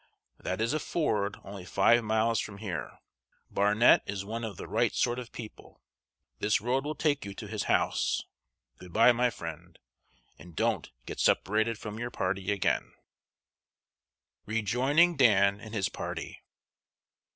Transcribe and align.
"That 0.39 0.61
is 0.61 0.73
a 0.73 0.79
ford 0.79 1.37
only 1.43 1.63
five 1.63 2.03
miles 2.03 2.39
from 2.39 2.57
here. 2.57 2.97
Barnet 3.51 4.01
is 4.07 4.25
one 4.25 4.43
of 4.43 4.57
the 4.57 4.67
right 4.67 4.95
sort 4.95 5.19
of 5.19 5.31
people. 5.31 5.79
This 6.39 6.59
road 6.59 6.83
will 6.85 6.95
take 6.95 7.23
you 7.23 7.35
to 7.35 7.47
his 7.47 7.65
house. 7.65 8.23
Good 8.79 8.91
by, 8.93 9.11
my 9.11 9.29
friend, 9.29 9.77
and 10.39 10.55
don't 10.55 10.89
get 11.05 11.19
separated 11.19 11.77
from 11.77 11.99
your 11.99 12.09
party 12.09 12.51
again." 12.51 12.93
[Sidenote: 14.47 14.47
REJOINING 14.47 15.17
DAN 15.17 15.59
AND 15.59 15.75
HIS 15.75 15.89
PARTY. 15.89 16.41